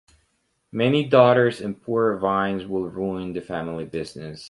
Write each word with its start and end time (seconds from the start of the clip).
Many 0.71 1.07
daughters 1.07 1.61
and 1.61 1.79
poor 1.79 2.17
vines 2.17 2.65
will 2.65 2.89
ruin 2.89 3.33
the 3.33 3.41
family 3.41 3.85
business. 3.85 4.39